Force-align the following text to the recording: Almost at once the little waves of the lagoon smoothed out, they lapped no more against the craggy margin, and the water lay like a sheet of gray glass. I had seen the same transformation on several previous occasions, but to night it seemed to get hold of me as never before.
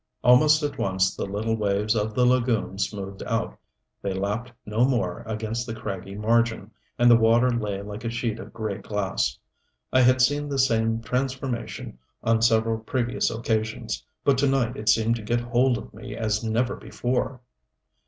Almost 0.23 0.63
at 0.63 0.79
once 0.79 1.15
the 1.15 1.27
little 1.27 1.55
waves 1.55 1.95
of 1.95 2.15
the 2.15 2.25
lagoon 2.25 2.79
smoothed 2.79 3.21
out, 3.21 3.55
they 4.01 4.15
lapped 4.15 4.51
no 4.65 4.83
more 4.83 5.21
against 5.27 5.67
the 5.67 5.75
craggy 5.75 6.15
margin, 6.15 6.71
and 6.97 7.07
the 7.07 7.15
water 7.15 7.51
lay 7.51 7.83
like 7.83 8.03
a 8.03 8.09
sheet 8.09 8.39
of 8.39 8.51
gray 8.51 8.79
glass. 8.79 9.37
I 9.93 10.01
had 10.01 10.19
seen 10.19 10.49
the 10.49 10.57
same 10.57 11.01
transformation 11.03 11.99
on 12.23 12.41
several 12.41 12.79
previous 12.79 13.29
occasions, 13.29 14.03
but 14.23 14.39
to 14.39 14.47
night 14.47 14.75
it 14.75 14.89
seemed 14.89 15.17
to 15.17 15.21
get 15.21 15.41
hold 15.41 15.77
of 15.77 15.93
me 15.93 16.17
as 16.17 16.43
never 16.43 16.75
before. 16.75 17.39